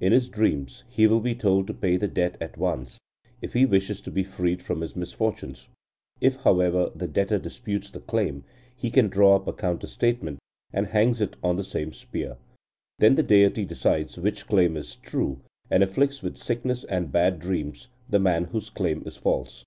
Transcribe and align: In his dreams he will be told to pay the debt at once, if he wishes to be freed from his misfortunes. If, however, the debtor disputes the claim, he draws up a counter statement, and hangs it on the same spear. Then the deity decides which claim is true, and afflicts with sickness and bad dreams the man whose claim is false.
In 0.00 0.12
his 0.12 0.30
dreams 0.30 0.82
he 0.88 1.06
will 1.06 1.20
be 1.20 1.34
told 1.34 1.66
to 1.66 1.74
pay 1.74 1.98
the 1.98 2.08
debt 2.08 2.36
at 2.40 2.56
once, 2.56 2.98
if 3.42 3.52
he 3.52 3.66
wishes 3.66 4.00
to 4.00 4.10
be 4.10 4.24
freed 4.24 4.62
from 4.62 4.80
his 4.80 4.96
misfortunes. 4.96 5.68
If, 6.22 6.36
however, 6.36 6.90
the 6.94 7.06
debtor 7.06 7.38
disputes 7.38 7.90
the 7.90 8.00
claim, 8.00 8.44
he 8.74 8.88
draws 8.88 9.42
up 9.42 9.46
a 9.48 9.52
counter 9.52 9.86
statement, 9.86 10.38
and 10.72 10.86
hangs 10.86 11.20
it 11.20 11.36
on 11.42 11.56
the 11.56 11.64
same 11.64 11.92
spear. 11.92 12.38
Then 12.98 13.14
the 13.16 13.22
deity 13.22 13.66
decides 13.66 14.16
which 14.16 14.46
claim 14.46 14.78
is 14.78 14.94
true, 14.94 15.40
and 15.70 15.82
afflicts 15.82 16.22
with 16.22 16.38
sickness 16.38 16.84
and 16.84 17.12
bad 17.12 17.38
dreams 17.38 17.88
the 18.08 18.18
man 18.18 18.44
whose 18.44 18.70
claim 18.70 19.02
is 19.04 19.18
false. 19.18 19.64